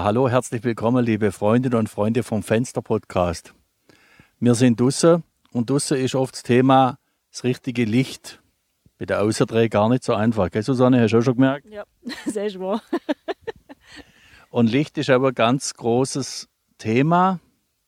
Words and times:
Ja, 0.00 0.04
hallo, 0.04 0.30
herzlich 0.30 0.64
willkommen, 0.64 1.04
liebe 1.04 1.30
Freundinnen 1.30 1.78
und 1.78 1.90
Freunde 1.90 2.22
vom 2.22 2.42
Fenster 2.42 2.80
Podcast. 2.80 3.52
Wir 4.38 4.54
sind 4.54 4.80
Dusse 4.80 5.22
und 5.52 5.68
Dusse 5.68 5.98
ist 5.98 6.14
oft 6.14 6.36
das 6.36 6.42
Thema 6.42 6.98
das 7.30 7.44
richtige 7.44 7.84
Licht. 7.84 8.40
Mit 8.98 9.10
der 9.10 9.20
Außerdreh 9.20 9.68
gar 9.68 9.90
nicht 9.90 10.02
so 10.02 10.14
einfach. 10.14 10.50
Gell, 10.50 10.62
Susanne, 10.62 11.02
hast 11.02 11.12
du 11.12 11.18
auch 11.18 11.22
schon 11.22 11.34
gemerkt? 11.34 11.66
Ja, 11.68 11.84
sehr 12.24 12.48
schwer. 12.48 12.80
und 14.50 14.70
Licht 14.70 14.96
ist 14.96 15.10
aber 15.10 15.28
ein 15.28 15.34
ganz 15.34 15.74
großes 15.74 16.48
Thema, 16.78 17.38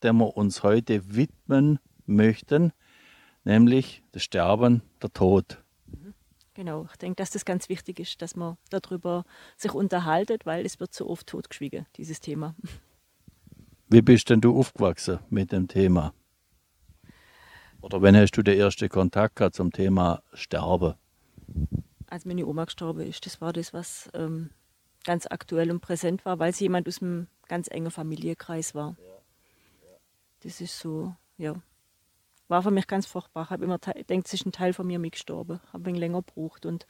dem 0.02 0.18
wir 0.18 0.36
uns 0.36 0.62
heute 0.62 1.16
widmen 1.16 1.78
möchten, 2.04 2.72
nämlich 3.42 4.02
das 4.12 4.22
Sterben, 4.22 4.82
der 5.02 5.14
Tod. 5.14 5.61
Genau, 6.54 6.86
ich 6.90 6.96
denke, 6.96 7.16
dass 7.16 7.30
das 7.30 7.44
ganz 7.44 7.68
wichtig 7.68 7.98
ist, 7.98 8.20
dass 8.20 8.36
man 8.36 8.58
darüber 8.68 9.24
sich 9.56 9.72
unterhaltet, 9.72 10.44
weil 10.44 10.66
es 10.66 10.80
wird 10.80 10.92
so 10.92 11.08
oft 11.08 11.26
totgeschwiegen, 11.26 11.86
dieses 11.96 12.20
Thema. 12.20 12.54
Wie 13.88 14.02
bist 14.02 14.28
denn 14.28 14.40
du 14.40 14.58
aufgewachsen 14.58 15.18
mit 15.30 15.52
dem 15.52 15.68
Thema? 15.68 16.14
Oder 17.80 18.00
wann 18.00 18.16
hast 18.16 18.32
du 18.32 18.42
den 18.42 18.58
ersten 18.58 18.88
Kontakt 18.88 19.36
gehabt 19.36 19.56
zum 19.56 19.72
Thema 19.72 20.22
Sterben? 20.34 20.94
Als 22.06 22.24
meine 22.24 22.46
Oma 22.46 22.64
gestorben 22.66 23.00
ist, 23.00 23.24
das 23.26 23.40
war 23.40 23.52
das, 23.52 23.72
was 23.72 24.10
ähm, 24.14 24.50
ganz 25.04 25.26
aktuell 25.26 25.70
und 25.70 25.80
präsent 25.80 26.24
war, 26.24 26.38
weil 26.38 26.54
sie 26.54 26.64
jemand 26.64 26.86
aus 26.86 27.02
einem 27.02 27.26
ganz 27.48 27.68
engen 27.68 27.90
Familienkreis 27.90 28.74
war. 28.74 28.96
Das 30.40 30.60
ist 30.60 30.78
so, 30.78 31.14
ja, 31.38 31.54
war 32.52 32.62
für 32.62 32.70
mich 32.70 32.86
ganz 32.86 33.06
furchtbar. 33.06 33.44
Ich 33.44 33.50
habe 33.50 33.64
immer 33.64 33.78
gedacht, 33.78 33.96
es 34.26 34.34
ist 34.34 34.44
ein 34.44 34.52
Teil 34.52 34.74
von 34.74 34.86
mir 34.86 34.98
mitgestorben. 34.98 35.58
Ich 35.66 35.72
habe 35.72 35.88
ein 35.88 35.94
länger 35.94 36.22
gebraucht. 36.22 36.66
Und 36.66 36.86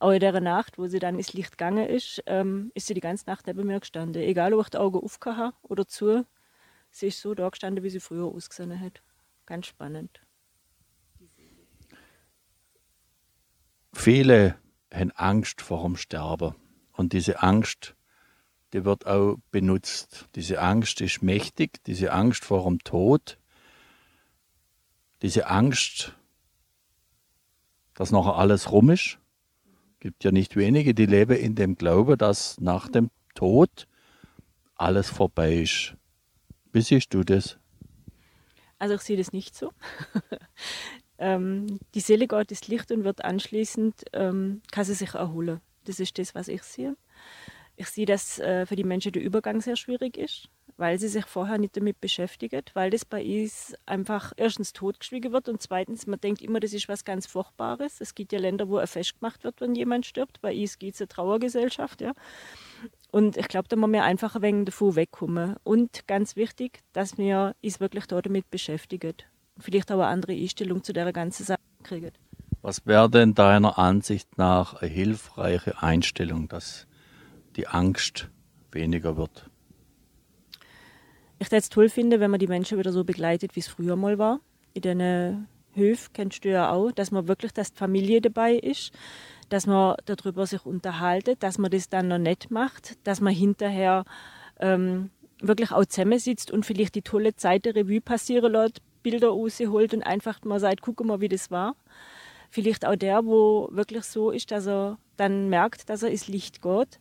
auch 0.00 0.10
in 0.10 0.20
der 0.20 0.38
Nacht, 0.40 0.76
wo 0.76 0.86
sie 0.86 0.98
dann 0.98 1.16
ins 1.16 1.32
Licht 1.32 1.52
gegangen 1.52 1.88
ist, 1.88 2.22
ähm, 2.26 2.70
ist 2.74 2.88
sie 2.88 2.94
die 2.94 3.00
ganze 3.00 3.24
Nacht 3.24 3.46
neben 3.46 3.66
mir 3.66 3.80
gestanden. 3.80 4.22
Egal, 4.22 4.52
ob 4.52 4.60
ich 4.60 4.68
die 4.68 4.76
Augen 4.76 5.00
aufgehauen 5.00 5.54
oder 5.62 5.86
zu, 5.86 6.26
sie 6.90 7.06
ist 7.06 7.22
so 7.22 7.34
da 7.34 7.48
gestanden, 7.48 7.82
wie 7.82 7.88
sie 7.88 8.00
früher 8.00 8.26
ausgesehen 8.26 8.78
hat. 8.78 9.02
Ganz 9.46 9.66
spannend. 9.66 10.20
Viele 13.94 14.56
haben 14.92 15.10
Angst 15.12 15.62
vor 15.62 15.84
dem 15.84 15.96
Sterben. 15.96 16.54
Und 16.92 17.14
diese 17.14 17.42
Angst, 17.42 17.96
die 18.74 18.84
wird 18.84 19.06
auch 19.06 19.38
benutzt. 19.50 20.26
Diese 20.34 20.60
Angst 20.60 21.00
ist 21.00 21.22
mächtig, 21.22 21.82
diese 21.84 22.12
Angst 22.12 22.44
vor 22.44 22.64
dem 22.64 22.78
Tod 22.80 23.38
diese 25.22 25.48
Angst, 25.48 26.14
dass 27.94 28.12
nachher 28.12 28.36
alles 28.36 28.70
rum 28.70 28.90
ist. 28.90 29.18
Gibt 30.00 30.22
ja 30.22 30.30
nicht 30.30 30.54
wenige, 30.56 30.94
die 30.94 31.06
leben 31.06 31.36
in 31.36 31.56
dem 31.56 31.76
Glaube, 31.76 32.16
dass 32.16 32.60
nach 32.60 32.88
dem 32.88 33.10
Tod 33.34 33.88
alles 34.76 35.10
vorbei 35.10 35.54
ist. 35.56 35.96
Wie 36.72 36.82
siehst 36.82 37.12
du 37.12 37.24
das? 37.24 37.58
Also 38.78 38.94
ich 38.94 39.00
sehe 39.00 39.16
das 39.16 39.32
nicht 39.32 39.56
so. 39.56 39.72
ähm, 41.18 41.80
die 41.94 42.00
Seele 42.00 42.28
geht 42.28 42.52
ins 42.52 42.68
Licht 42.68 42.92
und 42.92 43.02
wird 43.02 43.24
anschließend, 43.24 44.04
ähm, 44.12 44.62
kann 44.70 44.84
sie 44.84 44.94
sich 44.94 45.14
erholen. 45.14 45.60
Das 45.84 45.98
ist 45.98 46.16
das, 46.18 46.36
was 46.36 46.46
ich 46.46 46.62
sehe. 46.62 46.96
Ich 47.74 47.88
sehe, 47.88 48.06
dass 48.06 48.38
äh, 48.38 48.66
für 48.66 48.76
die 48.76 48.84
Menschen 48.84 49.12
der 49.12 49.22
Übergang 49.22 49.60
sehr 49.60 49.76
schwierig 49.76 50.16
ist 50.16 50.48
weil 50.78 50.98
sie 50.98 51.08
sich 51.08 51.26
vorher 51.26 51.58
nicht 51.58 51.76
damit 51.76 52.00
beschäftigen, 52.00 52.62
weil 52.72 52.90
das 52.90 53.04
bei 53.04 53.22
uns 53.22 53.74
einfach 53.84 54.32
erstens 54.36 54.72
totgeschwiegen 54.72 55.32
wird 55.32 55.48
und 55.48 55.60
zweitens, 55.60 56.06
man 56.06 56.20
denkt 56.20 56.40
immer, 56.40 56.60
das 56.60 56.72
ist 56.72 56.88
was 56.88 57.04
ganz 57.04 57.26
Furchtbares. 57.26 58.00
Es 58.00 58.14
gibt 58.14 58.32
ja 58.32 58.38
Länder, 58.38 58.68
wo 58.68 58.78
er 58.78 58.86
festgemacht 58.86 59.42
wird, 59.42 59.60
wenn 59.60 59.74
jemand 59.74 60.06
stirbt. 60.06 60.40
Bei 60.40 60.56
uns 60.56 60.78
gibt 60.78 60.94
es 60.94 61.00
eine 61.00 61.08
Trauergesellschaft, 61.08 62.00
ja. 62.00 62.12
Und 63.10 63.36
ich 63.36 63.48
glaube, 63.48 63.68
da 63.68 63.74
muss 63.74 63.90
wir 63.90 64.04
einfach 64.04 64.36
ein 64.36 64.42
wenig 64.42 64.66
davon 64.66 64.94
wegkommen. 64.94 65.56
Und 65.64 66.06
ganz 66.06 66.36
wichtig, 66.36 66.80
dass 66.92 67.18
wir 67.18 67.56
uns 67.62 67.80
wirklich 67.80 68.06
damit 68.06 68.48
beschäftigen. 68.50 69.14
Vielleicht 69.58 69.90
auch 69.90 69.96
eine 69.96 70.06
andere 70.06 70.32
Einstellung 70.32 70.84
zu 70.84 70.92
der 70.92 71.12
ganzen 71.12 71.44
Sache 71.44 71.58
kriegen. 71.82 72.12
Was 72.62 72.86
wäre 72.86 73.10
denn 73.10 73.34
deiner 73.34 73.78
Ansicht 73.78 74.38
nach 74.38 74.74
eine 74.74 74.90
hilfreiche 74.90 75.82
Einstellung, 75.82 76.48
dass 76.48 76.86
die 77.56 77.66
Angst 77.66 78.28
weniger 78.70 79.16
wird? 79.16 79.50
Ich 81.40 81.46
würde 81.46 81.56
es 81.58 81.68
toll 81.68 81.88
finden, 81.88 82.20
wenn 82.20 82.30
man 82.30 82.40
die 82.40 82.48
Menschen 82.48 82.78
wieder 82.78 82.92
so 82.92 83.04
begleitet, 83.04 83.54
wie 83.54 83.60
es 83.60 83.68
früher 83.68 83.96
mal 83.96 84.18
war. 84.18 84.40
In 84.74 84.82
den 84.82 85.46
Höfen 85.74 86.12
kennst 86.12 86.44
du 86.44 86.50
ja 86.50 86.72
auch, 86.72 86.90
dass 86.90 87.10
man 87.10 87.28
wirklich, 87.28 87.52
dass 87.52 87.72
die 87.72 87.78
Familie 87.78 88.20
dabei 88.20 88.54
ist, 88.54 88.92
dass 89.48 89.66
man 89.66 89.96
darüber 90.04 90.46
sich 90.46 90.66
unterhaltet, 90.66 91.42
dass 91.42 91.58
man 91.58 91.70
das 91.70 91.88
dann 91.88 92.08
noch 92.08 92.18
nett 92.18 92.50
macht, 92.50 92.98
dass 93.06 93.20
man 93.20 93.32
hinterher 93.32 94.04
ähm, 94.60 95.10
wirklich 95.40 95.70
auch 95.72 95.84
zusammensitzt 95.86 96.50
und 96.50 96.66
vielleicht 96.66 96.94
die 96.94 97.02
tolle 97.02 97.34
Zeit 97.36 97.64
der 97.64 97.76
Revue 97.76 98.00
passieren 98.00 98.52
lässt, 98.52 98.80
Bilder 99.02 99.28
rausholt 99.28 99.94
und 99.94 100.02
einfach 100.02 100.42
mal 100.42 100.60
sagt, 100.60 100.82
guck 100.82 101.04
mal, 101.04 101.20
wie 101.20 101.28
das 101.28 101.50
war. 101.50 101.76
Vielleicht 102.50 102.84
auch 102.84 102.96
der, 102.96 103.24
wo 103.24 103.68
wirklich 103.70 104.04
so 104.04 104.30
ist, 104.30 104.50
dass 104.50 104.66
er 104.66 104.98
dann 105.16 105.48
merkt, 105.48 105.88
dass 105.88 106.02
er 106.02 106.10
ins 106.10 106.28
Licht 106.28 106.62
geht, 106.62 106.98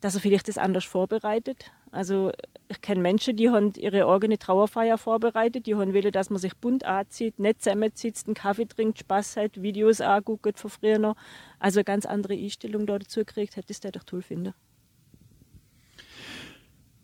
dass 0.00 0.14
er 0.14 0.20
vielleicht 0.20 0.48
das 0.48 0.58
anders 0.58 0.84
vorbereitet. 0.84 1.70
Also 1.94 2.32
ich 2.68 2.80
kenne 2.80 3.00
Menschen, 3.00 3.36
die 3.36 3.50
haben 3.50 3.72
ihre 3.76 4.08
eigene 4.08 4.36
Trauerfeier 4.36 4.98
vorbereitet, 4.98 5.66
die 5.66 5.76
haben 5.76 5.94
wollen, 5.94 6.10
dass 6.10 6.28
man 6.28 6.40
sich 6.40 6.56
bunt 6.56 6.84
anzieht, 6.84 7.38
nicht 7.38 7.62
zusammensitzt, 7.62 8.26
einen 8.26 8.34
Kaffee 8.34 8.66
trinkt, 8.66 8.98
Spaß 8.98 9.36
hat, 9.36 9.62
Videos 9.62 10.00
anguckt 10.00 10.58
von 10.58 10.70
früher 10.70 10.98
noch. 10.98 11.14
Also 11.60 11.78
eine 11.78 11.84
ganz 11.84 12.04
andere 12.04 12.34
Einstellung 12.34 12.86
da 12.86 12.98
dazu 12.98 13.20
gekriegt, 13.20 13.54
hätte 13.54 13.70
ich 13.70 13.78
das 13.78 13.92
doch 13.92 14.02
toll 14.02 14.22
finden. 14.22 14.54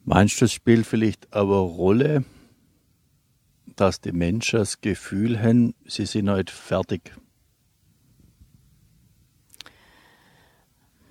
Meinst 0.04 0.40
du, 0.40 0.46
das 0.46 0.52
spielt 0.52 0.86
vielleicht 0.86 1.32
aber 1.32 1.58
Rolle, 1.58 2.24
dass 3.76 4.00
die 4.00 4.10
Menschen 4.10 4.58
das 4.58 4.80
Gefühl 4.80 5.40
haben, 5.40 5.74
sie 5.86 6.04
sind 6.04 6.28
heute 6.28 6.52
fertig? 6.52 7.12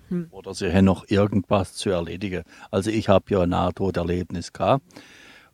Hm. 0.10 0.28
Oder 0.32 0.54
sie 0.54 0.72
haben 0.74 0.86
noch 0.86 1.08
irgendwas 1.08 1.74
zu 1.74 1.90
erledigen. 1.90 2.44
Also 2.72 2.90
ich 2.90 3.10
habe 3.10 3.26
ja 3.30 3.42
ein 3.42 3.50
Nahtoderlebnis 3.50 4.54
gehabt. 4.54 4.84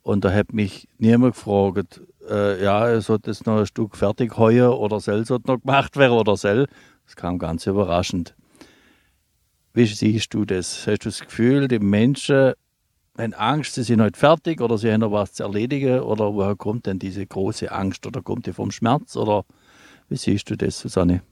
Und 0.02 0.24
da 0.24 0.32
hat 0.32 0.52
mich 0.52 0.88
niemand 0.98 1.34
gefragt, 1.34 2.00
äh, 2.30 2.62
ja, 2.62 3.00
soll 3.00 3.18
das 3.20 3.44
noch 3.44 3.58
ein 3.58 3.66
Stück 3.66 3.96
fertig 3.96 4.36
heuer 4.36 4.78
oder 4.78 5.00
soll 5.00 5.20
es 5.20 5.30
noch 5.30 5.40
gemacht 5.60 5.96
werden 5.96 6.12
oder 6.12 6.36
soll. 6.36 6.66
Das 7.06 7.16
kam 7.16 7.38
ganz 7.38 7.66
überraschend. 7.66 8.34
Wie 9.74 9.86
siehst 9.86 10.32
du 10.32 10.44
das? 10.44 10.86
Hast 10.86 11.04
du 11.04 11.08
das 11.08 11.20
Gefühl, 11.20 11.68
die 11.68 11.80
Menschen 11.80 12.54
haben 13.18 13.34
Angst, 13.34 13.74
sie 13.74 13.82
sind 13.82 14.00
heute 14.00 14.18
fertig 14.18 14.60
oder 14.60 14.78
sie 14.78 14.92
haben 14.92 15.00
noch 15.00 15.12
was 15.12 15.32
zu 15.32 15.42
erledigen? 15.42 16.00
Oder 16.00 16.32
woher 16.32 16.56
kommt 16.56 16.86
denn 16.86 16.98
diese 16.98 17.26
große 17.26 17.70
Angst? 17.70 18.06
Oder 18.06 18.22
kommt 18.22 18.46
die 18.46 18.52
vom 18.52 18.70
Schmerz? 18.70 19.16
Oder 19.16 19.44
wie 20.08 20.16
siehst 20.16 20.48
du 20.50 20.56
das, 20.56 20.78
Susanne? 20.78 21.22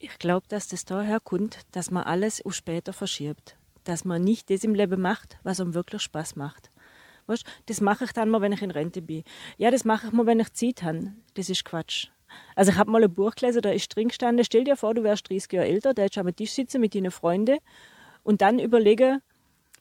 Ich 0.00 0.18
glaube, 0.18 0.46
dass 0.48 0.68
das 0.68 0.84
daher 0.84 1.18
kommt, 1.18 1.60
dass 1.72 1.90
man 1.90 2.04
alles 2.04 2.44
auf 2.44 2.54
später 2.54 2.92
verschiebt. 2.92 3.56
Dass 3.82 4.04
man 4.04 4.22
nicht 4.22 4.48
das 4.48 4.62
im 4.62 4.74
Leben 4.74 5.00
macht, 5.00 5.38
was 5.42 5.60
einem 5.60 5.74
wirklich 5.74 6.02
Spaß 6.02 6.36
macht. 6.36 6.70
Weißt, 7.26 7.44
das 7.66 7.80
mache 7.80 8.04
ich 8.04 8.12
dann 8.12 8.30
mal, 8.30 8.40
wenn 8.40 8.52
ich 8.52 8.62
in 8.62 8.70
Rente 8.70 9.02
bin. 9.02 9.24
Ja, 9.56 9.70
das 9.70 9.84
mache 9.84 10.06
ich 10.06 10.12
mal, 10.12 10.26
wenn 10.26 10.40
ich 10.40 10.52
Zeit 10.52 10.82
habe. 10.82 11.12
Das 11.34 11.50
ist 11.50 11.64
Quatsch. 11.64 12.08
Also 12.54 12.70
ich 12.70 12.78
habe 12.78 12.90
mal 12.90 13.02
ein 13.02 13.12
Buch 13.12 13.34
gelesen, 13.34 13.62
da 13.62 13.70
ist 13.70 13.94
drin 13.94 14.08
gestanden, 14.08 14.44
stell 14.44 14.64
dir 14.64 14.76
vor, 14.76 14.94
du 14.94 15.02
wärst 15.02 15.28
30 15.28 15.52
Jahre 15.52 15.66
älter, 15.66 15.94
da 15.94 16.02
hättest 16.02 16.16
du 16.16 16.20
am 16.20 16.36
Tisch 16.36 16.52
sitzen 16.52 16.80
mit 16.80 16.94
deinen 16.94 17.10
Freunden 17.10 17.58
und 18.22 18.42
dann 18.42 18.58
überlege, 18.58 19.20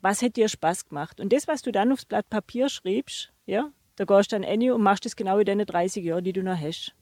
was 0.01 0.21
hätte 0.21 0.41
dir 0.41 0.49
Spaß 0.49 0.87
gemacht. 0.87 1.19
Und 1.19 1.33
das, 1.33 1.47
was 1.47 1.61
du 1.61 1.71
dann 1.71 1.91
aufs 1.91 2.05
Blatt 2.05 2.29
Papier 2.29 2.69
schreibst, 2.69 3.33
ja, 3.45 3.69
da 3.97 4.05
gehst 4.05 4.31
du 4.31 4.35
dann 4.35 4.45
rein 4.45 4.71
und 4.71 4.81
machst 4.81 5.05
das 5.05 5.15
genau 5.15 5.39
in 5.39 5.45
deinen 5.45 5.65
30 5.65 6.03
Jahren, 6.03 6.23
die 6.23 6.33
du 6.33 6.41
noch 6.41 6.59
hast. 6.59 6.93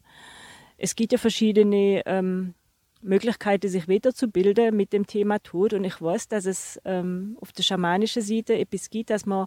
Es 0.78 0.96
gibt 0.96 1.12
ja 1.12 1.18
verschiedene 1.18 2.02
ähm, 2.06 2.54
Möglichkeiten, 3.02 3.68
sich 3.68 3.88
weiterzubilden 3.88 4.76
mit 4.76 4.92
dem 4.92 5.06
Thema 5.06 5.38
Tod. 5.38 5.72
Und 5.72 5.84
ich 5.84 6.00
weiß, 6.00 6.28
dass 6.28 6.46
es 6.46 6.80
ähm, 6.84 7.36
auf 7.40 7.52
der 7.52 7.62
schamanischen 7.62 8.22
Seite 8.22 8.58
etwas 8.58 8.90
gibt, 8.90 9.10
dass 9.10 9.26
man 9.26 9.46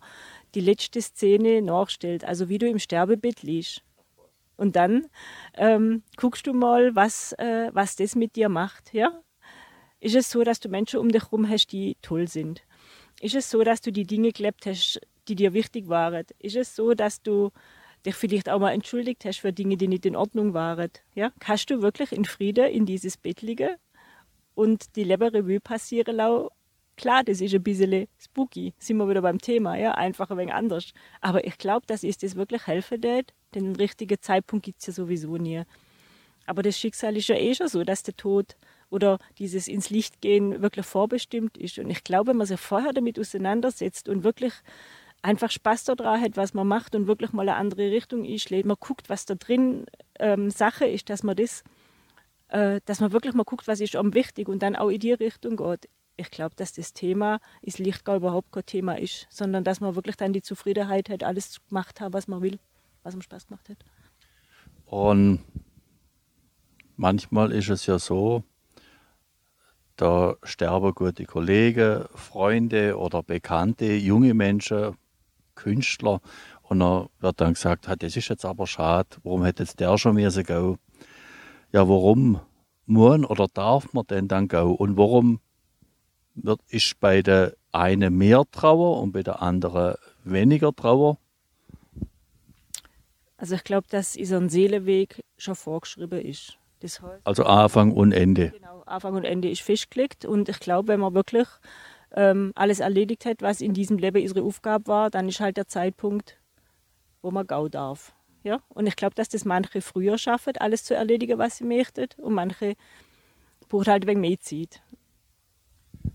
die 0.56 0.62
letzte 0.62 1.02
Szene 1.02 1.62
nachstellt, 1.62 2.24
also 2.24 2.50
wie 2.50 2.58
du 2.58 2.68
im 2.68 2.80
Sterbebett 2.80 3.44
liegst. 3.44 3.84
Und 4.58 4.76
dann 4.76 5.08
ähm, 5.56 6.04
guckst 6.18 6.46
du 6.46 6.54
mal, 6.54 6.96
was, 6.96 7.34
äh, 7.34 7.70
was 7.74 7.96
das 7.96 8.16
mit 8.16 8.36
dir 8.36 8.50
macht. 8.50 8.94
Ja? 8.94 9.22
Ist 10.02 10.16
es 10.16 10.30
so, 10.30 10.44
dass 10.44 10.60
du 10.60 10.70
Menschen 10.70 11.00
um 11.00 11.10
dich 11.10 11.24
herum 11.24 11.48
hast, 11.48 11.68
die 11.68 11.96
toll 12.02 12.28
sind? 12.28 12.64
Ist 13.22 13.36
es 13.36 13.50
so, 13.50 13.64
dass 13.64 13.82
du 13.82 13.92
die 13.92 14.06
Dinge 14.06 14.32
gelebt 14.32 14.66
hast, 14.66 15.00
die 15.28 15.36
dir 15.36 15.54
wichtig 15.54 15.88
waren? 15.88 16.26
Ist 16.40 16.56
es 16.56 16.76
so, 16.76 16.94
dass 16.94 17.22
du 17.22 17.52
dich 18.06 18.16
vielleicht 18.16 18.50
auch 18.50 18.60
mal 18.60 18.72
entschuldigt 18.72 19.26
hast 19.26 19.40
für 19.40 19.54
Dinge, 19.54 19.78
die 19.78 19.88
nicht 19.88 20.06
in 20.06 20.16
Ordnung 20.16 20.54
waren. 20.54 20.90
Ja? 21.16 21.32
Kannst 21.40 21.70
du 21.70 21.82
wirklich 21.82 22.12
in 22.12 22.26
Frieden 22.26 22.68
in 22.68 22.86
dieses 22.86 23.18
Bett 23.18 23.42
liegen 23.42 23.76
und 24.56 24.96
die 24.96 25.04
Leberrevue 25.04 25.60
passieren 25.60 26.16
lassen, 26.16 26.50
Klar, 27.00 27.24
das 27.24 27.40
ist 27.40 27.54
ein 27.56 27.64
bisschen 27.64 28.10
spooky, 28.22 28.74
sind 28.78 28.98
wir 28.98 29.08
wieder 29.08 29.22
beim 29.22 29.40
Thema, 29.40 29.78
ja, 29.78 29.94
einfach 29.94 30.32
ein 30.32 30.38
wenig 30.38 30.54
anders. 30.54 30.92
Aber 31.22 31.48
ich 31.48 31.58
glaube, 31.58 31.86
dass 31.88 32.04
ist 32.04 32.24
das 32.24 32.36
wirklich 32.36 32.68
helfen 32.68 33.02
wird. 33.02 33.34
Den 33.56 33.74
richtigen 33.78 34.18
Zeitpunkt 34.20 34.66
gibt 34.66 34.82
es 34.82 34.88
ja 34.88 34.92
sowieso 34.92 35.38
nie. 35.38 35.64
Aber 36.46 36.62
das 36.62 36.78
Schicksal 36.78 37.16
ist 37.16 37.30
ja 37.30 37.38
eh 37.38 37.56
schon 37.56 37.70
so, 37.70 37.86
dass 37.86 38.04
der 38.04 38.18
Tod 38.18 38.58
oder 38.90 39.18
dieses 39.38 39.70
ins 39.70 39.90
Licht 39.90 40.20
gehen 40.20 40.62
wirklich 40.62 40.86
vorbestimmt 40.86 41.58
ist. 41.58 41.80
Und 41.80 41.90
ich 41.90 42.04
glaube, 42.04 42.32
wenn 42.32 42.38
man 42.38 42.48
sich 42.48 42.60
vorher 42.60 42.92
damit 42.92 43.18
auseinandersetzt 43.18 44.10
und 44.10 44.26
wirklich 44.26 44.52
einfach 45.22 45.52
Spaß 45.52 45.86
daran 45.86 46.22
hat, 46.22 46.38
was 46.38 46.54
man 46.54 46.68
macht 46.68 46.96
und 46.96 47.08
wirklich 47.08 47.34
mal 47.34 47.48
eine 47.48 47.56
andere 47.56 47.92
Richtung 47.92 48.26
einschlägt, 48.26 48.66
man 48.66 48.78
guckt, 48.80 49.10
was 49.10 49.26
da 49.26 49.36
drin 49.36 49.86
ähm, 50.20 50.50
Sache 50.50 50.86
ist, 50.86 51.10
dass 51.10 51.24
man 51.24 51.36
das, 51.36 51.64
äh, 52.50 52.80
dass 52.86 53.00
man 53.02 53.12
wirklich 53.12 53.34
mal 53.34 53.44
guckt, 53.44 53.68
was 53.68 53.80
ist 53.80 53.96
am 53.96 54.14
wichtig 54.14 54.48
und 54.48 54.64
dann 54.64 54.76
auch 54.76 54.90
in 54.90 55.00
die 55.00 55.14
Richtung 55.14 55.58
geht. 55.58 55.90
Ich 56.18 56.32
glaube, 56.32 56.56
dass 56.56 56.74
das 56.74 56.94
Thema 56.94 57.40
ist 57.62 57.80
Lichtgau 57.80 58.18
überhaupt 58.18 58.52
kein 58.52 58.66
Thema 58.66 58.98
ist, 58.98 59.28
sondern 59.30 59.64
dass 59.64 59.80
man 59.80 59.96
wirklich 59.96 60.18
dann 60.18 60.34
die 60.34 60.42
Zufriedenheit 60.42 61.10
hat, 61.10 61.24
alles 61.24 61.60
gemacht 61.70 62.02
hat, 62.02 62.14
was 62.14 62.28
man 62.28 62.42
will, 62.42 62.60
was 63.04 63.14
einem 63.14 63.22
Spaß 63.22 63.48
gemacht 63.48 63.70
hat. 63.70 63.78
Und 64.86 65.40
manchmal 66.98 67.52
ist 67.52 67.70
es 67.70 67.86
ja 67.86 68.00
so, 68.00 68.44
da 69.96 70.36
sterben 70.44 70.94
gute 70.94 71.26
Kollegen, 71.26 72.06
Freunde 72.16 72.98
oder 72.98 73.22
Bekannte, 73.22 73.94
junge 73.94 74.34
Menschen, 74.34 74.96
Künstler. 75.60 76.22
Und 76.64 76.80
dann 76.80 77.08
wird 77.20 77.42
dann 77.42 77.54
gesagt, 77.54 77.88
das 77.88 78.16
ist 78.16 78.28
jetzt 78.30 78.46
aber 78.46 78.68
schade, 78.68 79.10
warum 79.24 79.44
hätte 79.44 79.64
jetzt 79.64 79.80
der 79.80 79.98
schon 79.98 80.16
müssen 80.16 80.44
gehen? 80.44 80.78
Ja, 81.72 81.88
warum 81.88 82.40
muss 82.86 83.30
oder 83.30 83.48
darf 83.54 83.94
man 83.94 84.06
denn 84.08 84.28
dann 84.28 84.48
gehen? 84.48 84.76
Und 84.76 84.98
warum 84.98 85.40
wird, 86.36 86.62
ist 86.70 87.00
bei 87.00 87.22
der 87.22 87.56
einen 87.72 88.18
mehr 88.18 88.44
Trauer 88.52 89.02
und 89.02 89.12
bei 89.12 89.24
der 89.24 89.42
anderen 89.42 89.96
weniger 90.24 90.76
Trauer? 90.76 91.18
Also 93.38 93.56
ich 93.56 93.64
glaube, 93.64 93.88
dass 93.90 94.18
ein 94.18 94.50
Seelenweg 94.50 95.24
schon 95.38 95.56
vorgeschrieben 95.56 96.22
ist. 96.22 96.58
Das 96.82 97.02
heißt, 97.02 97.26
also 97.26 97.44
Anfang 97.44 97.92
und 97.92 98.12
Ende. 98.12 98.52
Genau, 98.52 98.82
Anfang 98.86 99.16
und 99.16 99.26
Ende 99.26 99.50
ist 99.50 99.62
festgelegt. 99.62 100.26
Und 100.26 100.50
ich 100.50 100.60
glaube, 100.60 100.90
wenn 100.90 101.00
man 101.00 101.14
wirklich 101.14 101.48
ähm, 102.16 102.52
alles 102.56 102.80
erledigt 102.80 103.26
hat, 103.26 103.42
was 103.42 103.62
in 103.62 103.74
diesem 103.74 103.98
Leben 103.98 104.22
ihre 104.22 104.42
Aufgabe 104.44 104.88
war, 104.88 105.10
dann 105.10 105.28
ist 105.30 105.40
halt 105.40 105.58
der 105.58 105.68
Zeitpunkt, 105.68 106.38
wo 107.22 107.32
man 107.32 107.46
gau 107.46 107.68
darf. 107.68 108.14
Ja? 108.44 108.62
Und 108.70 108.88
ich 108.88 108.96
glaube, 108.96 109.16
dass 109.16 109.30
das 109.30 109.46
manche 109.46 109.82
früher 109.82 110.18
schaffen, 110.18 110.58
alles 110.58 110.84
zu 110.84 110.96
erledigen, 110.96 111.38
was 111.38 111.58
sie 111.58 111.66
möchten, 111.66 112.08
und 112.18 112.34
manche 112.34 112.76
braucht 113.68 113.88
halt 113.88 114.08
wenig 114.08 114.22
mehr 114.22 114.40
Zeit. 114.40 114.82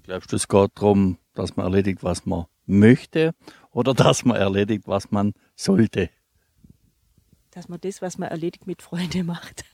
Glaubst 0.02 0.32
du, 0.32 0.36
es 0.36 0.48
geht 0.48 0.70
darum, 0.74 1.18
dass 1.34 1.56
man 1.56 1.66
erledigt, 1.66 2.02
was 2.02 2.26
man 2.26 2.46
möchte, 2.66 3.34
oder 3.70 3.94
dass 3.94 4.24
man 4.24 4.36
erledigt, 4.36 4.84
was 4.86 5.10
man 5.10 5.34
sollte? 5.54 6.10
Dass 7.50 7.68
man 7.68 7.80
das, 7.80 8.02
was 8.02 8.18
man 8.18 8.30
erledigt, 8.30 8.66
mit 8.66 8.82
Freunden 8.82 9.26
macht. 9.26 9.64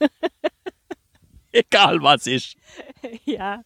Egal 1.51 2.01
was 2.01 2.27
ist. 2.27 2.55
ja. 3.25 3.63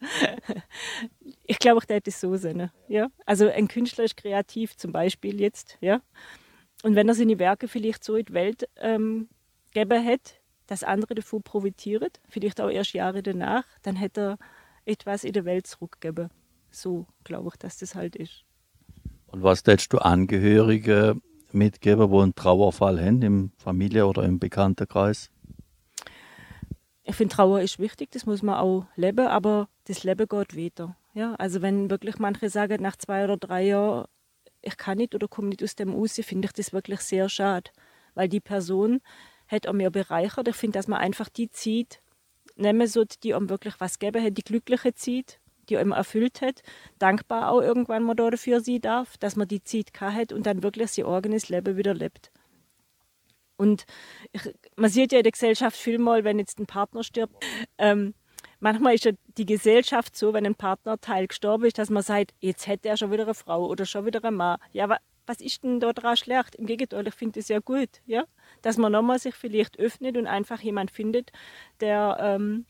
Ich 1.55 1.59
glaube, 1.59 1.79
ich 1.81 1.87
hätte 1.87 2.09
es 2.09 2.19
so 2.19 2.35
sehen. 2.35 2.69
Ja? 2.89 3.07
Also 3.25 3.47
ein 3.47 3.69
Künstler 3.69 4.03
ist 4.03 4.17
kreativ, 4.17 4.75
zum 4.75 4.91
Beispiel 4.91 5.39
jetzt. 5.39 5.77
Ja? 5.79 6.01
Und 6.83 6.95
wenn 6.95 7.07
er 7.07 7.15
seine 7.15 7.39
Werke 7.39 7.69
vielleicht 7.69 8.03
so 8.03 8.17
in 8.17 8.25
die 8.25 8.33
Welt 8.33 8.67
ähm, 8.75 9.29
geben 9.71 10.03
hätte, 10.03 10.33
dass 10.67 10.83
andere 10.83 11.15
davon 11.15 11.43
profitieren, 11.43 12.09
vielleicht 12.27 12.59
auch 12.59 12.69
erst 12.69 12.91
Jahre 12.91 13.23
danach, 13.23 13.63
dann 13.83 13.95
hätte 13.95 14.21
er 14.21 14.37
etwas 14.83 15.23
in 15.23 15.31
der 15.31 15.45
Welt 15.45 15.65
zurückgeben. 15.65 16.29
So 16.71 17.07
glaube 17.23 17.51
ich, 17.53 17.55
dass 17.55 17.77
das 17.77 17.95
halt 17.95 18.17
ist. 18.17 18.43
Und 19.27 19.41
was 19.41 19.63
hättest 19.65 19.93
du 19.93 19.99
Angehörige 19.99 21.15
mitgeben, 21.53 22.09
wo 22.09 22.19
einen 22.19 22.35
Trauerfall 22.35 22.99
haben, 22.99 23.21
im 23.21 23.51
Familie- 23.57 24.07
oder 24.07 24.23
im 24.23 24.39
Bekanntenkreis? 24.39 25.31
ich 27.05 27.15
finde, 27.15 27.35
Trauer 27.35 27.61
ist 27.61 27.79
wichtig, 27.79 28.11
das 28.11 28.25
muss 28.25 28.41
man 28.41 28.55
auch 28.55 28.87
leben, 28.95 29.27
aber 29.27 29.69
das 29.85 30.03
Leben 30.03 30.27
geht 30.27 30.57
weiter. 30.57 30.97
Ja, 31.15 31.33
also 31.35 31.61
wenn 31.61 31.89
wirklich 31.89 32.19
manche 32.19 32.49
sagen, 32.49 32.81
nach 32.81 32.97
zwei 32.97 33.23
oder 33.23 33.37
drei 33.37 33.63
Jahren, 33.63 34.05
ich 34.61 34.75
kann 34.75 34.97
nicht 34.97 35.15
oder 35.15 35.29
komme 35.29 35.47
nicht 35.47 35.63
aus 35.63 35.75
dem 35.75 35.93
raus, 35.93 36.19
finde 36.21 36.47
ich 36.47 36.51
das 36.51 36.73
wirklich 36.73 36.99
sehr 36.99 37.29
schade. 37.29 37.71
Weil 38.15 38.27
die 38.27 38.41
Person 38.41 38.99
hat 39.47 39.65
auch 39.65 39.73
mehr 39.73 39.91
bereichert. 39.91 40.49
Ich 40.49 40.57
finde, 40.57 40.77
dass 40.77 40.89
man 40.89 40.99
einfach 40.99 41.29
die 41.29 41.49
zieht, 41.49 42.01
nehmen 42.57 42.85
so, 42.87 43.05
die 43.05 43.33
einem 43.33 43.49
wirklich 43.49 43.75
was 43.79 43.97
geben 43.99 44.21
hat, 44.21 44.37
die 44.37 44.43
glückliche 44.43 44.93
zieht, 44.93 45.39
die 45.69 45.77
einem 45.77 45.93
erfüllt 45.93 46.41
hat, 46.41 46.63
dankbar 46.99 47.49
auch 47.49 47.61
irgendwann 47.61 48.03
mal 48.03 48.15
dafür 48.15 48.59
sie 48.59 48.81
darf, 48.81 49.17
dass 49.17 49.37
man 49.37 49.47
die 49.47 49.63
Zeit 49.63 49.91
hat 50.01 50.33
und 50.33 50.45
dann 50.45 50.63
wirklich 50.63 50.91
sein 50.91 51.05
eigenes 51.05 51.47
Leben 51.47 51.77
wieder 51.77 51.93
lebt. 51.93 52.29
Und 53.55 53.85
ich, 54.33 54.53
man 54.75 54.89
sieht 54.89 55.13
ja 55.13 55.19
in 55.19 55.23
der 55.23 55.31
Gesellschaft 55.31 55.77
vielmal, 55.77 56.25
wenn 56.25 56.39
jetzt 56.39 56.59
ein 56.59 56.65
Partner 56.65 57.03
stirbt, 57.03 57.41
ähm, 57.77 58.13
manchmal 58.59 58.95
ist 58.95 59.05
ja 59.05 59.11
die 59.37 59.45
Gesellschaft 59.45 60.15
so, 60.15 60.33
wenn 60.33 60.45
ein 60.45 60.55
Partnerteil 60.55 61.27
gestorben 61.27 61.65
ist, 61.65 61.77
dass 61.77 61.89
man 61.89 62.03
sagt, 62.03 62.33
jetzt 62.39 62.67
hätte 62.67 62.89
er 62.89 62.97
schon 62.97 63.11
wieder 63.11 63.23
eine 63.23 63.33
Frau 63.33 63.67
oder 63.67 63.85
schon 63.85 64.05
wieder 64.05 64.23
einen 64.23 64.37
Mann. 64.37 64.59
Ja, 64.71 64.85
aber 64.85 64.97
was 65.27 65.41
ist 65.41 65.63
denn 65.63 65.79
da 65.79 65.93
dran 65.93 66.17
schlecht? 66.17 66.55
Im 66.55 66.65
Gegenteil, 66.65 67.07
ich 67.07 67.13
finde 67.13 67.39
es 67.39 67.47
ja 67.47 67.59
gut, 67.59 67.89
ja, 68.05 68.25
dass 68.61 68.77
man 68.77 68.91
nochmal 68.91 69.19
sich 69.19 69.35
vielleicht 69.35 69.79
öffnet 69.79 70.17
und 70.17 70.27
einfach 70.27 70.61
jemand 70.61 70.91
findet, 70.91 71.31
der 71.79 72.17
ähm, 72.19 72.65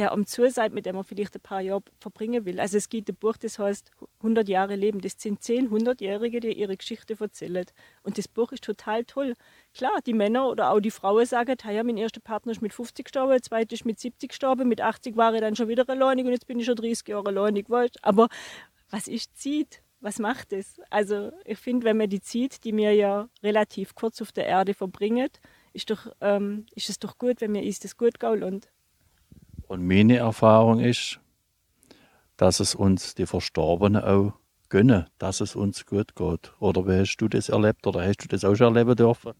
der 0.00 0.12
am 0.12 0.24
zu 0.24 0.48
seid, 0.50 0.72
mit 0.72 0.86
dem 0.86 0.94
man 0.94 1.04
vielleicht 1.04 1.34
ein 1.36 1.42
paar 1.42 1.60
Jahre 1.60 1.82
verbringen 2.00 2.46
will. 2.46 2.58
Also 2.58 2.78
es 2.78 2.88
gibt 2.88 3.10
ein 3.10 3.16
Buch, 3.16 3.36
das 3.36 3.58
heißt 3.58 3.90
100 4.20 4.48
Jahre 4.48 4.74
Leben. 4.74 5.02
Das 5.02 5.12
sind 5.18 5.42
10 5.42 5.70
100-Jährige, 5.70 6.40
die 6.40 6.52
ihre 6.54 6.74
Geschichte 6.74 7.16
erzählen. 7.20 7.66
Und 8.02 8.16
das 8.16 8.26
Buch 8.26 8.50
ist 8.52 8.64
total 8.64 9.04
toll. 9.04 9.34
Klar, 9.74 10.00
die 10.06 10.14
Männer 10.14 10.48
oder 10.48 10.70
auch 10.70 10.80
die 10.80 10.90
Frauen 10.90 11.26
sagen, 11.26 11.54
ja, 11.70 11.84
mein 11.84 11.98
erster 11.98 12.20
Partner 12.20 12.52
ist 12.52 12.62
mit 12.62 12.72
50 12.72 13.04
gestorben, 13.04 13.32
der 13.32 13.42
zweite 13.42 13.74
ist 13.74 13.84
mit 13.84 14.00
70 14.00 14.30
gestorben, 14.30 14.68
mit 14.68 14.80
80 14.80 15.18
war 15.18 15.34
ich 15.34 15.40
dann 15.42 15.54
schon 15.54 15.68
wieder 15.68 15.86
alleinig 15.86 16.24
und 16.24 16.32
jetzt 16.32 16.46
bin 16.46 16.58
ich 16.58 16.64
schon 16.64 16.76
30 16.76 17.06
Jahre 17.08 17.28
alleinig. 17.28 17.66
Aber 18.00 18.28
was 18.88 19.06
ist 19.06 19.36
Zeit? 19.38 19.82
Was 20.00 20.18
macht 20.18 20.54
es? 20.54 20.80
Also 20.88 21.30
ich 21.44 21.58
finde, 21.58 21.84
wenn 21.84 21.98
man 21.98 22.08
die 22.08 22.22
Zeit, 22.22 22.64
die 22.64 22.74
wir 22.74 22.94
ja 22.94 23.28
relativ 23.42 23.94
kurz 23.94 24.22
auf 24.22 24.32
der 24.32 24.46
Erde 24.46 24.72
verbringen, 24.72 25.28
ist, 25.74 25.90
doch, 25.90 26.10
ähm, 26.22 26.64
ist 26.74 26.88
es 26.88 26.98
doch 26.98 27.18
gut, 27.18 27.42
wenn 27.42 27.52
wir 27.52 27.62
uns 27.62 27.80
das 27.80 27.98
gut 27.98 28.18
gehen 28.18 28.42
und 28.42 28.68
und 29.70 29.86
meine 29.86 30.16
Erfahrung 30.16 30.80
ist, 30.80 31.20
dass 32.36 32.58
es 32.58 32.74
uns 32.74 33.14
die 33.14 33.26
Verstorbenen 33.26 34.02
auch 34.02 34.32
gönnen, 34.68 35.06
dass 35.18 35.40
es 35.40 35.54
uns 35.54 35.86
gut 35.86 36.16
geht. 36.16 36.52
Oder 36.58 36.88
wie 36.88 36.98
hast 36.98 37.18
du 37.18 37.28
das 37.28 37.48
erlebt 37.48 37.86
oder 37.86 38.04
hast 38.04 38.24
du 38.24 38.26
das 38.26 38.44
auch 38.44 38.56
schon 38.56 38.74
erleben 38.74 38.96
dürfen? 38.96 39.32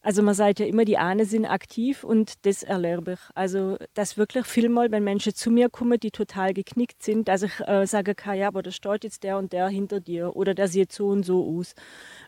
Also 0.00 0.22
man 0.22 0.34
sagt 0.34 0.60
ja 0.60 0.66
immer, 0.66 0.84
die 0.84 0.96
Ahnen 0.98 1.26
sind 1.26 1.44
aktiv 1.46 2.04
und 2.04 2.46
das 2.46 2.62
erlebe 2.62 3.14
ich. 3.14 3.18
Also 3.34 3.76
das 3.92 4.16
wirklich 4.16 4.46
vielmal, 4.46 4.90
wenn 4.90 5.04
Menschen 5.04 5.34
zu 5.34 5.50
mir 5.50 5.68
kommen, 5.68 5.98
die 5.98 6.12
total 6.12 6.54
geknickt 6.54 7.02
sind, 7.02 7.28
dass 7.28 7.42
ich 7.42 7.60
äh, 7.66 7.86
sage, 7.86 8.14
ja, 8.34 8.48
aber 8.48 8.62
da 8.62 8.70
steht 8.70 9.04
jetzt 9.04 9.22
der 9.22 9.36
und 9.36 9.52
der 9.52 9.68
hinter 9.68 10.00
dir 10.00 10.34
oder 10.34 10.54
der 10.54 10.68
sieht 10.68 10.92
so 10.92 11.08
und 11.08 11.24
so 11.24 11.58
aus. 11.58 11.74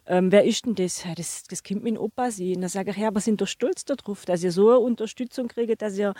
Ähm, 0.06 0.32
wer 0.32 0.44
ist 0.44 0.66
denn 0.66 0.74
das? 0.74 1.04
Ja, 1.04 1.14
das? 1.14 1.44
Das 1.44 1.62
Kind 1.62 1.84
mit 1.84 1.96
Opa. 1.98 2.26
Und 2.26 2.60
dann 2.60 2.68
sage 2.68 2.90
ich, 2.90 2.96
ja, 2.96 3.08
aber 3.08 3.20
sind 3.20 3.40
doch 3.40 3.46
stolz 3.46 3.84
darauf, 3.84 4.24
dass 4.24 4.42
ihr 4.42 4.52
so 4.52 4.70
eine 4.70 4.80
Unterstützung 4.80 5.48
kriegt, 5.48 5.80
dass 5.80 5.96
ihr 5.96 6.14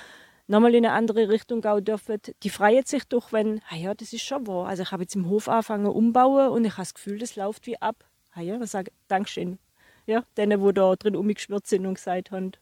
nochmal 0.49 0.75
in 0.75 0.85
eine 0.85 0.95
andere 0.95 1.28
Richtung 1.28 1.61
gehen 1.61 1.85
dürfen. 1.85 2.19
Die 2.43 2.50
freuen 2.50 2.85
sich 2.85 3.05
doch, 3.05 3.33
wenn, 3.33 3.61
ah 3.71 3.76
ja, 3.76 3.95
das 3.95 4.12
ist 4.12 4.23
schon 4.23 4.47
wahr. 4.47 4.67
Also 4.67 4.83
ich 4.83 4.90
habe 4.90 5.02
jetzt 5.02 5.14
im 5.14 5.28
Hof 5.28 5.49
angefangen 5.49 5.87
umbauen 5.87 6.49
und 6.49 6.64
ich 6.64 6.73
habe 6.73 6.83
das 6.83 6.95
Gefühl, 6.95 7.19
das 7.19 7.37
läuft 7.37 7.67
wie 7.67 7.81
ab. 7.81 8.05
Ah 8.33 8.40
ja, 8.40 8.61
ich 8.61 8.71
sage 8.71 8.90
Dankeschön. 9.07 9.59
Ja, 10.07 10.25
denen, 10.37 10.61
wo 10.62 10.73
da 10.73 10.97
drin 10.97 11.17
umgeschwirrt 11.17 11.67
sind 11.67 11.87
und 11.87 11.95
gesagt 11.95 12.31
haben, 12.31 12.52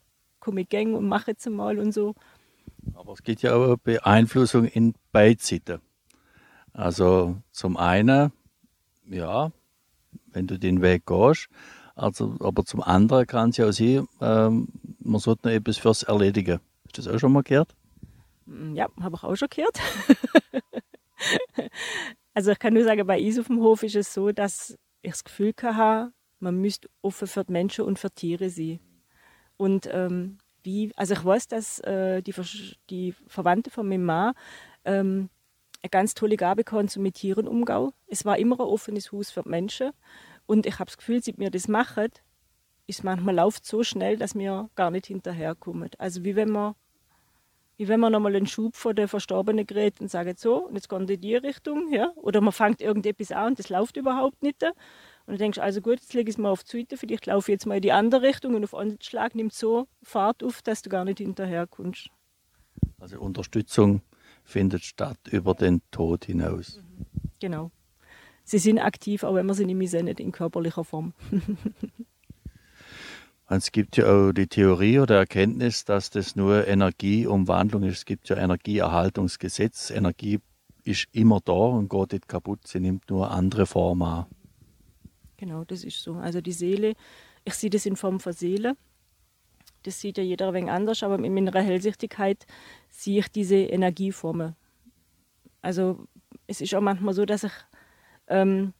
komm 0.41 0.59
ich 0.59 0.69
gäng 0.69 0.95
und 0.95 1.09
mache 1.09 1.31
jetzt 1.31 1.49
mal 1.49 1.79
und 1.79 1.93
so. 1.93 2.15
Aber 2.95 3.13
es 3.13 3.23
gibt 3.23 3.43
ja 3.43 3.55
auch 3.55 3.65
eine 3.65 3.77
Beeinflussung 3.77 4.67
in 4.67 4.95
beide 5.13 5.41
Seiten. 5.43 5.81
Also 6.73 7.37
zum 7.53 7.77
einen, 7.77 8.33
ja, 9.09 9.53
wenn 10.33 10.47
du 10.47 10.59
den 10.59 10.83
Weg 10.83 11.07
gehst, 11.07 11.49
also, 11.95 12.37
aber 12.41 12.65
zum 12.65 12.83
anderen 12.83 13.27
kann 13.27 13.51
es 13.51 13.57
ja 13.57 13.69
auch 13.69 13.73
sein, 13.73 14.07
ähm, 14.21 14.69
man 14.99 15.21
sollte 15.21 15.49
noch 15.49 15.55
etwas 15.55 15.79
fürs 15.79 16.03
Erledigen. 16.03 16.61
Hast 16.97 17.05
du 17.05 17.11
das 17.11 17.17
auch 17.17 17.21
schon 17.21 17.33
mal 17.33 17.43
gehört? 17.43 17.75
Mm, 18.47 18.75
ja, 18.75 18.89
habe 19.03 19.17
ich 19.17 19.23
auch 19.23 19.37
schon 19.37 19.49
gehört. 19.51 19.79
also 22.35 22.53
ich 22.53 22.59
kann 22.59 22.73
nur 22.73 22.85
sagen, 22.85 23.07
bei 23.07 23.21
uns 23.23 23.39
auf 23.39 23.49
dem 23.49 23.61
Hof 23.61 23.83
ist 23.83 23.97
es 23.97 24.15
so, 24.15 24.33
dass 24.33 24.79
ich 25.03 25.11
das 25.11 25.25
Gefühl 25.25 25.53
hatte, 25.63 26.15
man 26.41 26.59
müsste 26.59 26.89
offen 27.03 27.29
für 27.29 27.45
die 27.45 27.53
Menschen 27.53 27.85
und 27.85 27.99
für 27.99 28.11
Tiere 28.11 28.49
sein. 28.49 28.81
Und 29.59 29.91
ähm, 29.93 30.39
wie, 30.63 30.91
also 30.97 31.13
ich 31.13 31.23
weiß, 31.23 31.49
dass 31.49 31.81
äh, 31.81 32.23
die, 32.23 32.35
die 32.89 33.15
Verwandte 33.27 33.71
von 33.71 33.87
meinem 33.87 34.05
Mann 34.05 34.33
ähm, 34.87 35.29
eine 35.83 35.91
ganz 35.91 36.15
tolle 36.15 36.39
Gabe 36.39 36.65
kann 36.65 36.89
zum 36.89 37.03
mit 37.03 37.17
Tieren 37.17 37.47
umgehen. 37.47 37.91
Es 38.07 38.25
war 38.25 38.39
immer 38.39 38.59
ein 38.59 38.67
offenes 38.67 39.13
Haus 39.13 39.31
für 39.31 39.43
die 39.43 39.51
Menschen. 39.51 39.91
Und 40.47 40.65
ich 40.65 40.79
habe 40.79 40.87
das 40.87 40.97
Gefühl, 40.97 41.23
seit 41.23 41.39
wir 41.39 41.51
das 41.51 41.69
machen, 41.69 42.09
ist 42.87 43.05
manchmal 43.05 43.35
läuft 43.35 43.67
so 43.67 43.83
schnell, 43.83 44.17
dass 44.17 44.35
wir 44.35 44.71
gar 44.77 44.91
nicht 44.91 45.07
hinterherkommen. 45.07 45.91
Also 45.99 46.25
wie 46.25 46.37
wenn 46.37 46.51
man 46.51 46.75
wie 47.77 47.89
wenn 47.89 48.01
man 48.01 48.13
nochmal 48.13 48.35
einen 48.35 48.47
Schub 48.47 48.75
von 48.75 48.97
der 48.97 49.09
Verstorbenen 49.09 49.67
gerät 49.67 50.01
und 50.01 50.11
sagt, 50.11 50.39
so, 50.39 50.67
und 50.67 50.75
jetzt 50.75 50.89
kommt 50.89 51.11
in 51.11 51.21
die 51.21 51.37
Richtung, 51.37 51.93
ja. 51.93 52.13
Oder 52.17 52.41
man 52.41 52.53
fängt 52.53 52.81
irgendetwas 52.81 53.33
an 53.33 53.49
und 53.49 53.59
das 53.59 53.69
läuft 53.69 53.97
überhaupt 53.97 54.43
nicht. 54.43 54.63
Und 54.63 55.35
du 55.35 55.39
denkst, 55.39 55.59
also 55.59 55.81
gut, 55.81 56.01
jetzt 56.01 56.15
lege 56.15 56.31
ich 56.31 56.37
es 56.37 56.39
mal 56.39 56.51
auf 56.51 56.65
die 56.65 56.79
Seite, 56.79 56.97
vielleicht 56.97 57.27
laufe 57.27 57.51
ich 57.51 57.55
jetzt 57.55 57.67
mal 57.67 57.77
in 57.77 57.83
die 57.83 57.93
andere 57.93 58.23
Richtung 58.23 58.55
und 58.55 58.65
auf 58.65 58.75
einen 58.75 59.01
Schlag 59.03 59.35
nimmt 59.35 59.53
so 59.53 59.89
Fahrt 60.03 60.43
auf, 60.43 60.63
dass 60.63 60.83
du 60.83 60.89
gar 60.89 61.05
nicht 61.05 61.19
hinterher 61.19 61.67
kommst. 61.67 62.09
Also 62.99 63.21
Unterstützung 63.21 64.03
findet 64.45 64.85
statt 64.85 65.19
über 65.31 65.55
den 65.55 65.83
Tod 65.91 66.25
hinaus. 66.25 66.81
Genau. 67.41 67.71
Sie 68.45 68.59
sind 68.59 68.79
aktiv, 68.79 69.25
auch 69.25 69.35
wenn 69.35 69.47
man 69.47 69.57
sie 69.57 69.67
nicht 69.67 69.93
mehr 69.93 70.03
nicht 70.05 70.21
in 70.21 70.33
körperlicher 70.33 70.85
Form. 70.85 71.13
Es 73.49 73.71
gibt 73.71 73.97
ja 73.97 74.07
auch 74.07 74.33
die 74.33 74.49
Theorie 74.49 74.99
oder 74.99 75.19
Erkenntnis, 75.19 75.85
dass 75.85 76.11
das 76.11 76.35
nur 76.35 76.67
Energieumwandlung 76.67 77.85
ist. 77.85 77.99
Es 77.99 78.05
gibt 78.05 78.29
ja 78.29 78.37
Energieerhaltungsgesetz. 78.37 79.91
Energie 79.91 80.41
ist 80.83 81.07
immer 81.13 81.41
da 81.45 81.53
und 81.53 81.89
geht 81.89 82.13
nicht 82.13 82.29
kaputt. 82.29 82.67
Sie 82.67 82.81
nimmt 82.81 83.09
nur 83.09 83.31
andere 83.31 83.67
Formen 83.67 84.03
an. 84.03 84.27
Genau, 85.37 85.65
das 85.65 85.85
ist 85.85 86.03
so. 86.03 86.15
Also 86.15 86.41
die 86.41 86.53
Seele, 86.53 86.95
ich 87.45 87.55
sehe 87.55 87.71
das 87.71 87.87
in 87.87 87.95
Form 87.95 88.19
von 88.19 88.33
Seele. 88.33 88.77
Das 89.85 90.01
sieht 90.01 90.19
ja 90.19 90.25
jeder 90.25 90.49
ein 90.49 90.55
wenig 90.55 90.71
anders, 90.71 91.05
aber 91.05 91.23
in 91.23 91.33
meiner 91.33 91.53
Hellsichtigkeit 91.61 92.47
sehe 92.89 93.21
ich 93.21 93.29
diese 93.29 93.57
Energieformen. 93.57 94.57
Also 95.63 96.09
es 96.49 96.61
ist 96.61 96.75
auch 96.75 96.81
manchmal 96.81 97.15
so, 97.15 97.25
dass 97.25 97.45
ich 97.45 97.53
ähm, 98.27 98.73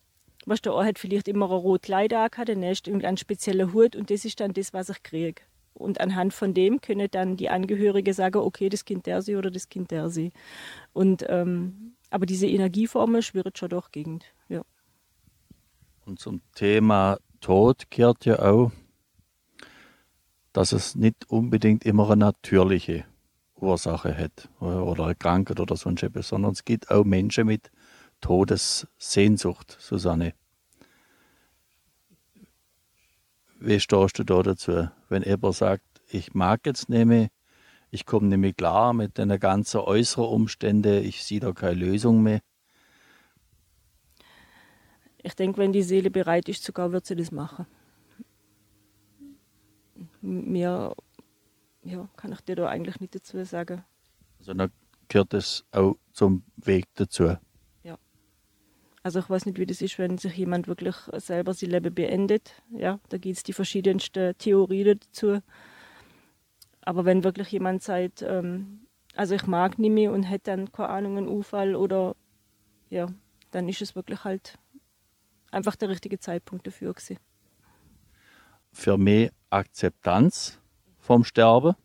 was 0.47 0.63
der 0.63 0.73
hat 0.73 0.99
vielleicht 0.99 1.29
immer 1.29 1.47
ein 1.47 1.59
rotes 1.59 1.87
Kleid 1.87 2.15
angehabt, 2.15 2.49
der 2.49 2.57
nächste 2.57 2.91
irgendeinen 2.91 3.17
speziellen 3.17 3.73
Hut 3.73 3.97
und 3.97 4.11
das 4.11 4.25
ist 4.25 4.41
dann 4.41 4.53
das, 4.53 4.73
was 4.73 4.89
ich 4.89 5.03
kriege. 5.03 5.43
Und 5.75 6.01
anhand 6.01 6.33
von 6.33 6.55
dem 6.55 6.81
können 6.81 7.09
dann 7.11 7.37
die 7.37 7.51
Angehörigen 7.51 8.15
sagen, 8.15 8.39
okay, 8.39 8.71
das 8.71 8.87
Kind 8.87 9.05
der 9.05 9.21
sie 9.21 9.37
oder 9.37 9.51
das 9.51 9.69
Kind 9.69 9.91
der 9.91 10.09
sie. 10.09 10.33
Und, 10.95 11.27
ähm, 11.29 11.93
aber 12.09 12.25
diese 12.25 12.47
Energieformen 12.47 13.21
schwirrt 13.21 13.59
schon 13.59 13.69
doch 13.69 13.91
Gegend. 13.91 14.25
Ja. 14.49 14.63
Und 16.07 16.19
zum 16.19 16.41
Thema 16.55 17.19
Tod 17.41 17.91
kehrt 17.91 18.25
ja 18.25 18.39
auch, 18.39 18.73
dass 20.55 20.73
es 20.73 20.95
nicht 20.95 21.29
unbedingt 21.29 21.85
immer 21.85 22.07
eine 22.07 22.25
natürliche 22.25 23.05
Ursache 23.57 24.17
hat 24.17 24.49
oder 24.61 25.05
eine 25.05 25.15
Krankheit 25.15 25.61
oder 25.61 25.77
sonst 25.77 26.03
etwas, 26.03 26.29
sondern 26.29 26.53
es 26.53 26.65
gibt 26.65 26.91
auch 26.91 27.05
Menschen 27.05 27.47
mit 27.47 27.71
Todessehnsucht, 28.27 29.77
Susanne. 29.79 30.35
Wie 33.61 33.79
stehst 33.79 34.19
du 34.19 34.25
da 34.25 34.43
dazu, 34.43 34.89
wenn 35.09 35.23
jemand 35.23 35.55
sagt, 35.55 35.85
ich 36.09 36.35
mag 36.35 36.67
jetzt 36.67 36.89
nicht 36.89 37.07
mehr, 37.07 37.29
ich 37.93 38.05
komme 38.05 38.27
nicht 38.27 38.39
mehr 38.39 38.53
klar 38.53 38.95
mit 38.95 39.17
den 39.17 39.29
ganzen 39.39 39.79
äußeren 39.79 40.27
Umständen, 40.27 41.05
ich 41.05 41.23
sehe 41.23 41.39
da 41.39 41.53
keine 41.53 41.77
Lösung 41.77 42.21
mehr? 42.25 42.41
Ich 45.23 45.35
denke, 45.35 45.59
wenn 45.59 45.73
die 45.73 45.85
Seele 45.85 46.11
bereit 46.11 46.49
ist, 46.49 46.65
sogar 46.65 46.91
wird 46.91 47.07
sie 47.07 47.15
das 47.15 47.31
machen. 47.31 47.67
Mehr 50.21 50.97
ja, 51.85 52.09
kann 52.17 52.33
ich 52.33 52.41
dir 52.41 52.57
da 52.57 52.67
eigentlich 52.67 52.99
nicht 52.99 53.15
dazu 53.15 53.45
sagen. 53.45 53.85
Also 54.41 54.53
dann 54.53 54.73
gehört 55.07 55.33
es 55.33 55.65
auch 55.71 55.95
zum 56.13 56.43
Weg 56.57 56.87
dazu. 56.95 57.37
Also 59.07 59.21
ich 59.21 59.31
weiß 59.31 59.47
nicht, 59.47 59.61
wie 59.61 59.67
das 59.67 59.83
ist, 59.83 60.01
wenn 60.01 60.19
sich 60.19 60.35
jemand 60.35 60.67
wirklich 60.67 60.97
selber 61.19 61.55
sein 61.55 61.71
Leben 61.71 61.95
beendet. 61.95 62.61
Ja, 62.71 62.99
da 63.09 63.19
gibt 63.19 63.37
es 63.37 63.45
die 63.45 63.53
verschiedensten 63.53 64.37
Theorien 64.37 64.99
dazu. 64.99 65.39
Aber 66.81 67.05
wenn 67.05 67.23
wirklich 67.23 67.53
jemand 67.53 67.85
sagt, 67.85 68.23
ähm, 68.23 68.81
also 69.15 69.37
ich 69.37 69.47
mag 69.47 69.79
nicht 69.79 69.93
mehr 69.93 70.11
und 70.11 70.25
hätte 70.25 70.51
dann 70.51 70.73
keine 70.73 70.89
Ahnung 70.89 71.19
einen 71.19 71.29
Unfall 71.29 71.77
oder 71.77 72.17
ja, 72.91 73.07
dann 73.53 73.69
ist 73.69 73.81
es 73.81 73.95
wirklich 73.95 74.25
halt 74.25 74.59
einfach 75.53 75.77
der 75.77 75.89
richtige 75.89 76.19
Zeitpunkt 76.19 76.67
dafür 76.67 76.93
gewesen. 76.93 77.21
Für 78.73 78.99
mehr 78.99 79.31
Akzeptanz 79.51 80.59
vom 80.99 81.23
Sterben? 81.23 81.77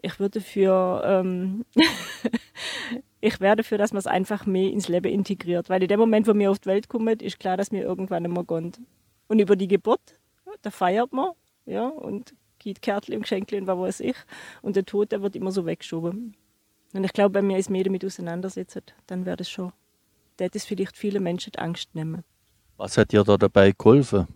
Ich 0.00 0.18
würde 0.18 0.40
für 0.40 1.02
ähm, 1.04 1.66
ich 3.20 3.40
wäre 3.40 3.56
dafür, 3.56 3.78
dass 3.78 3.92
man 3.92 3.98
es 3.98 4.06
einfach 4.06 4.46
mehr 4.46 4.70
ins 4.70 4.88
Leben 4.88 5.12
integriert. 5.12 5.68
Weil 5.68 5.82
in 5.82 5.88
dem 5.88 5.98
Moment, 5.98 6.26
wo 6.26 6.34
mir 6.34 6.50
auf 6.50 6.58
die 6.58 6.66
Welt 6.66 6.88
kommt, 6.88 7.22
ist 7.22 7.40
klar, 7.40 7.56
dass 7.56 7.72
mir 7.72 7.82
irgendwann 7.82 8.24
einmal 8.24 8.44
kommt. 8.44 8.80
Und 9.26 9.40
über 9.40 9.56
die 9.56 9.68
Geburt, 9.68 10.00
da 10.62 10.70
feiert 10.70 11.12
man, 11.12 11.32
ja, 11.66 11.88
und 11.88 12.34
gibt 12.58 12.82
Kärtchen 12.82 13.14
und 13.14 13.22
Geschenke 13.22 13.56
und 13.56 13.66
was 13.66 13.78
weiß 13.78 14.00
ich. 14.00 14.16
Und 14.62 14.76
der 14.76 14.84
Tod, 14.84 15.12
der 15.12 15.22
wird 15.22 15.36
immer 15.36 15.50
so 15.50 15.66
weggeschoben. 15.66 16.36
Und 16.92 17.04
ich 17.04 17.12
glaube, 17.12 17.34
wenn 17.34 17.48
wir 17.48 17.56
uns 17.56 17.68
mehr 17.68 17.84
damit 17.84 18.04
auseinandersetzen, 18.04 18.82
dann 19.06 19.26
wäre 19.26 19.36
das 19.36 19.50
schon, 19.50 19.72
das 20.36 20.50
ist 20.54 20.66
vielleicht 20.66 20.96
viele 20.96 21.20
Menschen 21.20 21.52
die 21.52 21.58
Angst 21.58 21.94
nehmen. 21.94 22.24
Was 22.76 22.96
hat 22.96 23.12
dir 23.12 23.24
da 23.24 23.36
dabei 23.36 23.72
geholfen, 23.76 24.26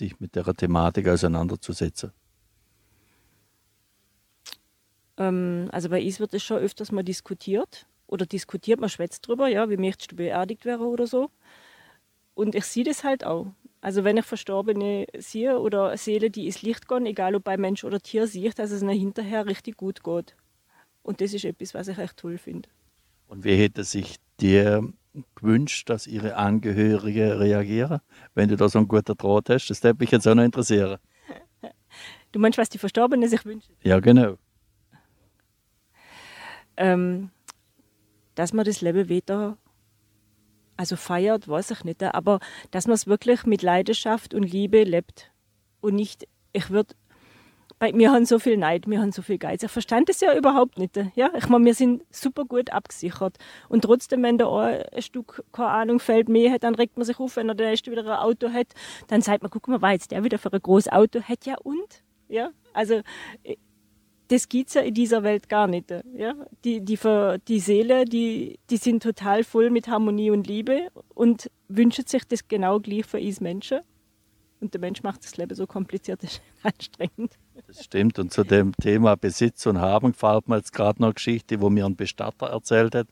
dich 0.00 0.18
mit 0.18 0.34
der 0.34 0.44
Thematik 0.54 1.06
auseinanderzusetzen? 1.06 2.12
Ähm, 5.18 5.68
also 5.70 5.90
bei 5.90 6.02
uns 6.02 6.18
wird 6.18 6.34
es 6.34 6.42
schon 6.42 6.58
öfters 6.58 6.90
mal 6.90 7.04
diskutiert 7.04 7.86
oder 8.10 8.26
diskutiert, 8.26 8.80
man 8.80 8.88
schwätzt 8.88 9.26
drüber, 9.26 9.48
ja, 9.48 9.70
wie 9.70 9.76
möchtest 9.76 10.12
du 10.12 10.16
beerdigt 10.16 10.64
werden 10.64 10.86
oder 10.86 11.06
so. 11.06 11.30
Und 12.34 12.54
ich 12.54 12.64
sehe 12.64 12.84
das 12.84 13.04
halt 13.04 13.24
auch. 13.24 13.46
Also 13.80 14.04
wenn 14.04 14.16
ich 14.16 14.24
Verstorbene 14.24 15.06
sehe 15.16 15.58
oder 15.58 15.96
Seele, 15.96 16.30
die 16.30 16.46
ins 16.46 16.62
Licht 16.62 16.88
gehen, 16.88 17.06
egal 17.06 17.34
ob 17.34 17.44
bei 17.44 17.56
Mensch 17.56 17.84
oder 17.84 18.00
Tier, 18.00 18.26
sehe 18.26 18.48
ich, 18.48 18.54
dass 18.54 18.70
es 18.70 18.82
ihnen 18.82 18.98
hinterher 18.98 19.46
richtig 19.46 19.76
gut 19.76 20.02
geht. 20.02 20.36
Und 21.02 21.20
das 21.20 21.32
ist 21.32 21.44
etwas, 21.44 21.72
was 21.72 21.88
ich 21.88 21.98
echt 21.98 22.16
toll 22.16 22.36
finde. 22.36 22.68
Und 23.26 23.44
wie 23.44 23.56
hätte 23.56 23.84
sich 23.84 24.16
dir 24.40 24.92
gewünscht, 25.34 25.88
dass 25.88 26.06
ihre 26.06 26.36
Angehörigen 26.36 27.32
reagieren, 27.32 28.00
wenn 28.34 28.48
du 28.48 28.56
da 28.56 28.68
so 28.68 28.78
einen 28.78 28.88
guten 28.88 29.16
Draht 29.16 29.48
hast? 29.48 29.68
Das 29.68 29.82
würde 29.82 29.98
mich 30.00 30.10
jetzt 30.10 30.26
auch 30.26 30.34
noch 30.34 30.44
interessieren. 30.44 30.98
Du 32.32 32.38
meinst, 32.38 32.58
was 32.58 32.68
die 32.68 32.78
Verstorbenen 32.78 33.28
sich 33.28 33.44
wünschen? 33.44 33.74
Ja, 33.82 33.98
genau. 33.98 34.36
Ähm, 36.76 37.30
dass 38.40 38.54
man 38.54 38.64
das 38.64 38.80
Leben 38.80 39.10
wieder 39.10 39.58
also 40.78 40.96
feiert, 40.96 41.46
weiß 41.46 41.72
ich 41.72 41.84
nicht, 41.84 42.02
aber 42.02 42.40
dass 42.70 42.86
man 42.86 42.94
es 42.94 43.06
wirklich 43.06 43.44
mit 43.44 43.60
Leidenschaft 43.60 44.32
und 44.32 44.44
Liebe 44.44 44.82
lebt 44.82 45.30
und 45.82 45.94
nicht, 45.94 46.26
ich 46.54 46.70
würde, 46.70 46.94
bei 47.78 47.92
mir 47.92 48.12
haben 48.12 48.24
so 48.24 48.38
viel 48.38 48.56
Neid, 48.56 48.86
wir 48.86 48.98
haben 48.98 49.12
so 49.12 49.20
viel 49.20 49.36
Geiz. 49.36 49.62
Ich 49.62 49.70
verstand 49.70 50.08
das 50.08 50.22
ja 50.22 50.34
überhaupt 50.34 50.78
nicht. 50.78 50.96
Ja, 51.16 51.30
ich 51.36 51.48
meine, 51.50 51.66
wir 51.66 51.74
sind 51.74 52.02
super 52.10 52.46
gut 52.46 52.72
abgesichert 52.72 53.36
und 53.68 53.82
trotzdem, 53.82 54.22
wenn 54.22 54.38
da 54.38 54.50
ein 54.58 55.02
Stück 55.02 55.44
keine 55.52 55.68
Ahnung 55.68 56.00
fällt 56.00 56.30
mehr 56.30 56.50
hat, 56.50 56.62
dann 56.62 56.74
regt 56.74 56.96
man 56.96 57.04
sich 57.04 57.20
auf, 57.20 57.36
wenn 57.36 57.50
er 57.50 57.54
der 57.54 57.68
nächste 57.68 57.90
wieder 57.90 58.04
ein 58.04 58.18
Auto 58.20 58.50
hat, 58.50 58.68
dann 59.08 59.20
sagt 59.20 59.42
man, 59.42 59.50
guck 59.50 59.68
mal, 59.68 59.92
jetzt 59.92 60.12
der 60.12 60.24
wieder 60.24 60.38
für 60.38 60.50
ein 60.50 60.62
großes 60.62 60.90
Auto 60.90 61.20
hat, 61.20 61.44
ja 61.44 61.56
und, 61.62 62.02
ja, 62.26 62.52
also 62.72 63.02
das 64.30 64.48
gibt 64.48 64.68
es 64.68 64.74
ja 64.74 64.82
in 64.82 64.94
dieser 64.94 65.24
Welt 65.24 65.48
gar 65.48 65.66
nicht. 65.66 65.90
Ja? 66.16 66.34
Die, 66.64 66.80
die, 66.84 66.98
die 67.48 67.60
Seele, 67.60 68.04
die, 68.04 68.60
die 68.70 68.76
sind 68.76 69.02
total 69.02 69.42
voll 69.42 69.70
mit 69.70 69.88
Harmonie 69.88 70.30
und 70.30 70.46
Liebe 70.46 70.88
und 71.14 71.50
wünschen 71.68 72.06
sich 72.06 72.24
das 72.26 72.46
genau 72.46 72.78
gleich 72.78 73.06
für 73.06 73.18
uns 73.18 73.40
Menschen. 73.40 73.80
Und 74.60 74.74
der 74.74 74.80
Mensch 74.80 75.02
macht 75.02 75.24
das 75.24 75.36
Leben 75.36 75.54
so 75.54 75.66
kompliziert, 75.66 76.22
ist 76.24 76.40
anstrengend. 76.62 77.34
Das 77.66 77.84
stimmt. 77.84 78.18
Und 78.20 78.32
zu 78.32 78.44
dem 78.44 78.72
Thema 78.76 79.16
Besitz 79.16 79.66
und 79.66 79.80
Haben 79.80 80.12
gefällt 80.12 80.48
mir 80.48 80.58
jetzt 80.58 80.72
gerade 80.72 81.00
noch 81.00 81.08
eine 81.08 81.14
Geschichte, 81.14 81.60
wo 81.60 81.68
mir 81.68 81.86
ein 81.86 81.96
Bestatter 81.96 82.46
erzählt 82.46 82.94
hat. 82.94 83.08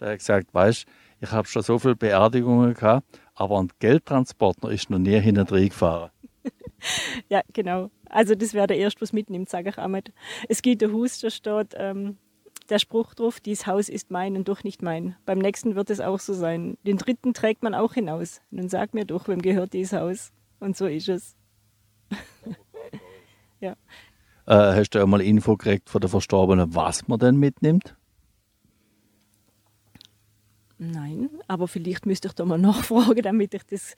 Der 0.00 0.10
hat 0.10 0.18
gesagt, 0.18 0.52
weißt 0.52 0.86
ich 1.20 1.32
habe 1.32 1.48
schon 1.48 1.62
so 1.62 1.78
viele 1.78 1.96
Beerdigungen 1.96 2.74
gehabt, 2.74 3.20
aber 3.34 3.58
ein 3.58 3.70
Geldtransporter 3.80 4.70
ist 4.70 4.88
noch 4.90 4.98
nie 4.98 5.18
hinten 5.18 5.46
drin 5.46 5.68
gefahren. 5.68 6.10
ja, 7.28 7.42
genau. 7.52 7.90
Also 8.10 8.34
das 8.34 8.54
wäre 8.54 8.66
der 8.66 8.78
erste, 8.78 9.00
was 9.00 9.12
mitnimmt, 9.12 9.48
sage 9.48 9.70
ich 9.70 9.78
einmal. 9.78 10.02
Es 10.48 10.62
gibt 10.62 10.82
ein 10.82 10.92
Haus, 10.92 11.20
da 11.20 11.30
steht 11.30 11.74
ähm, 11.76 12.16
der 12.68 12.78
Spruch 12.78 13.14
drauf, 13.14 13.40
dieses 13.40 13.66
Haus 13.66 13.88
ist 13.88 14.10
mein 14.10 14.36
und 14.36 14.48
doch 14.48 14.64
nicht 14.64 14.82
mein. 14.82 15.16
Beim 15.24 15.38
nächsten 15.38 15.74
wird 15.74 15.90
es 15.90 16.00
auch 16.00 16.20
so 16.20 16.34
sein. 16.34 16.76
Den 16.84 16.98
dritten 16.98 17.34
trägt 17.34 17.62
man 17.62 17.74
auch 17.74 17.94
hinaus. 17.94 18.40
Nun 18.50 18.68
sag 18.68 18.94
mir 18.94 19.04
doch, 19.04 19.28
wem 19.28 19.42
gehört 19.42 19.72
dieses 19.72 19.98
Haus? 19.98 20.32
Und 20.60 20.76
so 20.76 20.86
ist 20.86 21.08
es. 21.08 21.36
ja. 23.60 23.72
Äh, 24.46 24.76
hast 24.76 24.90
du 24.90 25.02
auch 25.02 25.06
mal 25.06 25.20
Info 25.20 25.56
gekriegt 25.56 25.88
von 25.88 26.00
der 26.00 26.10
Verstorbenen, 26.10 26.74
was 26.74 27.08
man 27.08 27.18
denn 27.18 27.36
mitnimmt? 27.36 27.96
Nein, 30.78 31.28
aber 31.48 31.66
vielleicht 31.68 32.06
müsste 32.06 32.28
ich 32.28 32.34
da 32.34 32.44
mal 32.44 32.58
nachfragen, 32.58 33.22
damit 33.22 33.54
ich 33.54 33.64
das 33.64 33.94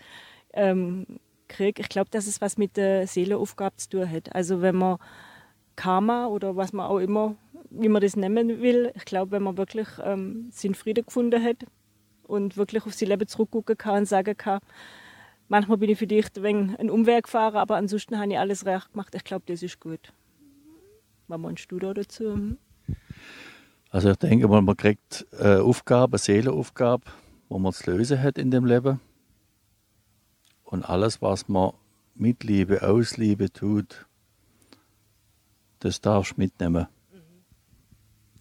ähm, 0.53 1.07
kriege. 1.51 1.83
Ich 1.83 1.91
glaube, 1.91 2.09
dass 2.11 2.27
es 2.27 2.41
was 2.41 2.57
mit 2.57 2.77
der 2.79 3.07
Seelenaufgabe 3.07 3.77
zu 3.77 3.91
tun 3.91 4.11
hat. 4.11 4.35
Also 4.35 4.63
wenn 4.63 4.77
man 4.77 4.99
Karma 5.77 6.27
oder 6.27 6.57
was 6.57 6.73
man 6.73 6.87
auch 6.87 6.99
immer, 6.99 7.37
wie 7.71 7.89
man 7.89 8.01
das 8.01 8.17
nennen 8.17 8.63
will, 8.63 8.93
ich 8.95 9.05
glaube, 9.05 9.33
wenn 9.33 9.43
man 9.43 9.59
wirklich 9.59 9.89
ähm, 10.03 10.49
Sinn 10.51 10.75
Frieden 10.75 11.05
gefunden 11.05 11.43
hat 11.43 11.65
und 12.23 12.57
wirklich 12.57 12.87
auf 12.87 12.95
sein 12.95 13.09
Leben 13.09 13.27
zurückgucken 13.27 13.77
kann 13.77 13.99
und 14.01 14.07
sagen 14.07 14.37
kann, 14.37 14.61
manchmal 15.49 15.79
bin 15.79 15.91
ich 15.91 15.99
vielleicht 15.99 16.39
ein 16.39 16.43
wenig 16.43 16.79
einen 16.79 16.91
Umweg 16.91 17.25
gefahren, 17.25 17.57
aber 17.57 17.77
ansonsten 17.77 18.19
habe 18.19 18.33
ich 18.33 18.39
alles 18.39 18.65
recht 18.65 18.93
gemacht. 18.93 19.15
Ich 19.15 19.25
glaube, 19.25 19.45
das 19.47 19.63
ist 19.63 19.81
gut. 19.81 20.13
Was 21.29 21.39
meinst 21.39 21.71
du 21.71 21.79
da 21.79 21.95
dazu? 21.95 22.57
Also 23.91 24.11
ich 24.11 24.17
denke 24.17 24.49
mal, 24.49 24.63
man 24.63 24.77
kriegt 24.77 25.27
eine 25.39 25.63
Aufgabe, 25.63 26.13
eine 26.13 26.19
Seelenaufgabe, 26.19 27.05
wo 27.49 27.59
man 27.59 27.73
zu 27.73 27.91
lösen 27.91 28.23
hat 28.23 28.39
in 28.39 28.51
dem 28.51 28.65
Leben. 28.65 29.01
Und 30.71 30.89
alles, 30.89 31.21
was 31.21 31.49
man 31.49 31.73
mit 32.15 32.45
Liebe, 32.45 32.83
aus 32.83 33.17
Liebe 33.17 33.53
tut, 33.53 34.07
das 35.81 36.01
darfst 36.01 36.37
du 36.37 36.41
mitnehmen. 36.41 36.87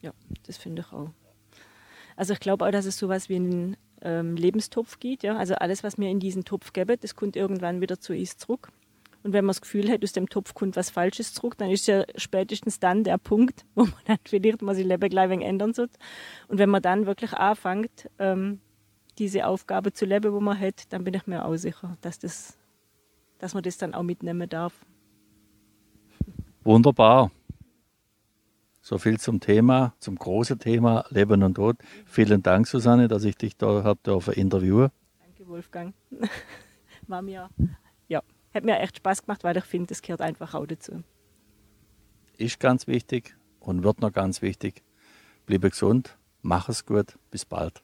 Ja, 0.01 0.11
das 0.45 0.57
finde 0.57 0.83
ich 0.83 0.93
auch. 0.93 1.09
Also 2.15 2.33
ich 2.33 2.39
glaube 2.39 2.65
auch, 2.65 2.71
dass 2.71 2.85
es 2.85 2.97
sowas 2.97 3.29
wie 3.29 3.37
einen 3.37 3.77
ähm, 4.01 4.35
Lebenstopf 4.35 4.99
gibt. 4.99 5.23
Ja? 5.23 5.37
Also 5.37 5.55
alles, 5.55 5.83
was 5.83 5.97
mir 5.97 6.09
in 6.09 6.19
diesen 6.19 6.45
Topf 6.45 6.73
gebe, 6.73 6.97
das 6.97 7.15
kommt 7.15 7.35
irgendwann 7.35 7.81
wieder 7.81 7.99
zu 7.99 8.13
uns 8.13 8.37
zurück. 8.37 8.71
Und 9.23 9.33
wenn 9.33 9.43
man 9.43 9.49
das 9.49 9.61
Gefühl 9.61 9.89
hat, 9.89 10.03
aus 10.03 10.13
dem 10.13 10.29
Topf 10.29 10.53
kommt 10.53 10.75
was 10.75 10.89
Falsches 10.89 11.33
zurück, 11.33 11.57
dann 11.57 11.71
ist 11.71 11.87
ja 11.87 12.05
spätestens 12.15 12.79
dann 12.79 13.03
der 13.03 13.17
Punkt, 13.17 13.65
wo 13.75 13.83
man 13.83 13.93
dann 14.05 14.19
vielleicht 14.23 14.61
mal 14.61 14.75
sein 14.75 14.87
Leben 14.87 15.09
gleich 15.09 15.31
ein 15.31 15.41
ändern 15.41 15.73
sollte. 15.73 15.97
Und 16.47 16.59
wenn 16.59 16.69
man 16.69 16.81
dann 16.81 17.05
wirklich 17.05 17.33
anfängt, 17.33 18.09
ähm, 18.19 18.61
diese 19.19 19.45
Aufgabe 19.45 19.91
zu 19.91 20.05
leben, 20.05 20.33
wo 20.33 20.39
man 20.39 20.59
hat, 20.59 20.91
dann 20.91 21.03
bin 21.03 21.13
ich 21.13 21.27
mir 21.27 21.45
auch 21.45 21.55
sicher, 21.57 21.97
dass, 22.01 22.17
das, 22.17 22.57
dass 23.37 23.53
man 23.53 23.63
das 23.63 23.77
dann 23.77 23.93
auch 23.93 24.03
mitnehmen 24.03 24.49
darf. 24.49 24.73
Wunderbar. 26.63 27.31
So 28.81 28.97
viel 28.97 29.19
zum 29.19 29.39
Thema, 29.39 29.93
zum 29.99 30.15
großen 30.15 30.57
Thema 30.57 31.05
Leben 31.09 31.43
und 31.43 31.55
Tod. 31.55 31.77
Vielen 32.05 32.41
Dank, 32.41 32.65
Susanne, 32.65 33.07
dass 33.07 33.23
ich 33.23 33.35
dich 33.35 33.55
da 33.57 33.83
habe 33.83 33.99
dürfen 34.03 34.33
interviewen. 34.33 34.89
Danke, 35.19 35.47
Wolfgang. 35.47 35.93
War 37.07 37.21
mir, 37.21 37.49
ja, 38.07 38.23
hat 38.53 38.63
mir 38.63 38.79
echt 38.79 38.97
Spaß 38.97 39.25
gemacht, 39.25 39.43
weil 39.43 39.57
ich 39.57 39.65
finde, 39.65 39.87
das 39.87 40.01
gehört 40.01 40.21
einfach 40.21 40.53
auch 40.53 40.65
dazu. 40.65 41.03
Ist 42.37 42.59
ganz 42.59 42.87
wichtig 42.87 43.35
und 43.59 43.83
wird 43.83 43.99
noch 43.99 44.13
ganz 44.13 44.41
wichtig. 44.41 44.83
Bleibe 45.45 45.69
gesund, 45.69 46.17
mach 46.41 46.69
es 46.69 46.85
gut, 46.85 47.17
bis 47.31 47.45
bald. 47.45 47.83